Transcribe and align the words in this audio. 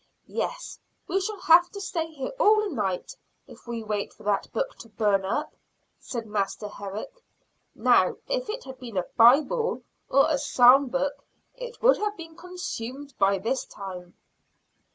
"Yes, 0.25 0.79
we 1.07 1.21
shall 1.21 1.39
have 1.41 1.69
to 1.73 1.79
stay 1.79 2.11
here 2.11 2.33
all 2.39 2.67
night, 2.71 3.15
if 3.45 3.67
we 3.67 3.83
wait 3.83 4.13
for 4.15 4.23
that 4.23 4.51
book 4.51 4.75
to 4.79 4.89
burn 4.89 5.23
up," 5.23 5.53
said 5.99 6.25
Master 6.25 6.67
Herrick. 6.67 7.21
"Now 7.75 8.17
if 8.27 8.49
it 8.49 8.63
had 8.63 8.79
been 8.79 8.97
a 8.97 9.05
Bible, 9.15 9.83
or 10.09 10.25
a 10.27 10.39
Psalm 10.39 10.87
book, 10.87 11.23
it 11.53 11.83
would 11.83 11.99
have 11.99 12.17
been 12.17 12.35
consumed 12.35 13.13
by 13.19 13.37
this 13.37 13.63
time." 13.65 14.15